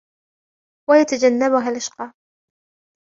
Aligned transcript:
وَيَتَجَنَّبُهَا 0.89 1.67
الْأَشْقَى 1.69 2.13